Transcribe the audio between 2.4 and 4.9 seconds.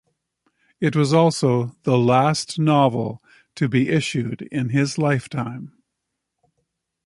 novel to be issued in